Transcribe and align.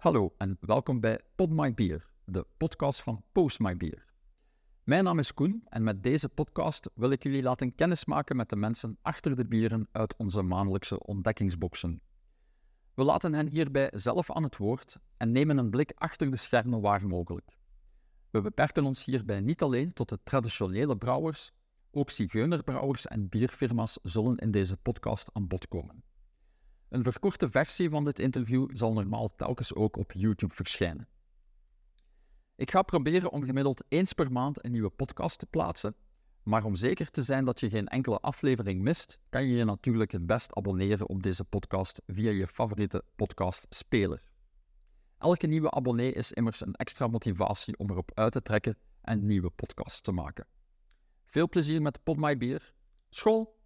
Hallo 0.00 0.34
en 0.38 0.56
welkom 0.60 1.00
bij 1.00 1.20
Pod 1.34 1.50
My 1.50 1.74
Beer, 1.74 2.08
de 2.24 2.46
podcast 2.56 3.02
van 3.02 3.24
Post 3.32 3.58
My 3.58 3.76
Beer. 3.76 4.04
Mijn 4.84 5.04
naam 5.04 5.18
is 5.18 5.34
Koen 5.34 5.62
en 5.68 5.82
met 5.82 6.02
deze 6.02 6.28
podcast 6.28 6.90
wil 6.94 7.10
ik 7.10 7.22
jullie 7.22 7.42
laten 7.42 7.74
kennismaken 7.74 8.36
met 8.36 8.48
de 8.48 8.56
mensen 8.56 8.98
achter 9.02 9.36
de 9.36 9.46
bieren 9.46 9.88
uit 9.92 10.16
onze 10.16 10.42
maandelijkse 10.42 11.00
ontdekkingsboxen. 11.06 12.00
We 12.94 13.04
laten 13.04 13.34
hen 13.34 13.48
hierbij 13.48 13.92
zelf 13.94 14.30
aan 14.30 14.42
het 14.42 14.56
woord 14.56 14.98
en 15.16 15.32
nemen 15.32 15.58
een 15.58 15.70
blik 15.70 15.92
achter 15.94 16.30
de 16.30 16.36
schermen 16.36 16.80
waar 16.80 17.06
mogelijk. 17.06 17.56
We 18.30 18.40
beperken 18.40 18.84
ons 18.84 19.04
hierbij 19.04 19.40
niet 19.40 19.62
alleen 19.62 19.92
tot 19.92 20.08
de 20.08 20.18
traditionele 20.24 20.96
brouwers, 20.96 21.52
ook 21.90 22.10
zigeunerbrouwers 22.10 23.06
en 23.06 23.28
bierfirma's 23.28 23.98
zullen 24.02 24.36
in 24.36 24.50
deze 24.50 24.76
podcast 24.76 25.28
aan 25.32 25.46
bod 25.46 25.68
komen. 25.68 26.02
Een 26.90 27.02
verkorte 27.02 27.50
versie 27.50 27.90
van 27.90 28.04
dit 28.04 28.18
interview 28.18 28.68
zal 28.74 28.92
normaal 28.92 29.34
telkens 29.36 29.74
ook 29.74 29.96
op 29.96 30.12
YouTube 30.12 30.54
verschijnen. 30.54 31.08
Ik 32.56 32.70
ga 32.70 32.82
proberen 32.82 33.30
om 33.30 33.44
gemiddeld 33.44 33.84
eens 33.88 34.12
per 34.12 34.32
maand 34.32 34.64
een 34.64 34.70
nieuwe 34.70 34.90
podcast 34.90 35.38
te 35.38 35.46
plaatsen, 35.46 35.94
maar 36.42 36.64
om 36.64 36.74
zeker 36.74 37.10
te 37.10 37.22
zijn 37.22 37.44
dat 37.44 37.60
je 37.60 37.70
geen 37.70 37.88
enkele 37.88 38.18
aflevering 38.18 38.82
mist, 38.82 39.18
kan 39.28 39.46
je 39.46 39.56
je 39.56 39.64
natuurlijk 39.64 40.12
het 40.12 40.26
best 40.26 40.54
abonneren 40.54 41.08
op 41.08 41.22
deze 41.22 41.44
podcast 41.44 42.02
via 42.06 42.30
je 42.30 42.46
favoriete 42.46 43.04
podcastspeler. 43.16 44.22
Elke 45.18 45.46
nieuwe 45.46 45.70
abonnee 45.70 46.12
is 46.12 46.32
immers 46.32 46.60
een 46.60 46.74
extra 46.74 47.06
motivatie 47.06 47.78
om 47.78 47.90
erop 47.90 48.10
uit 48.14 48.32
te 48.32 48.42
trekken 48.42 48.78
en 49.00 49.26
nieuwe 49.26 49.50
podcasts 49.50 50.00
te 50.00 50.12
maken. 50.12 50.46
Veel 51.24 51.48
plezier 51.48 51.82
met 51.82 52.02
Pod 52.02 52.16
My 52.16 52.36
Beer. 52.36 52.72
School! 53.10 53.59